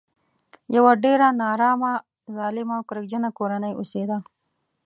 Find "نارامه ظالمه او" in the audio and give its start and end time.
1.41-2.83